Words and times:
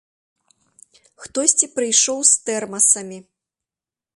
Хтосьці 1.25 1.65
прыйшоў 1.75 2.19
з 2.31 2.43
тэрмасамі. 2.49 3.19